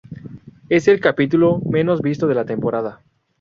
[0.67, 3.03] Es el capítulo menos visto de la temporada.